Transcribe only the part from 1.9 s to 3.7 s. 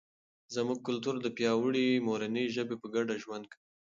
مورنۍ ژبې په ګډه ژوند کوي.